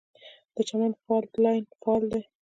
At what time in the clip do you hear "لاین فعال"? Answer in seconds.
1.43-2.03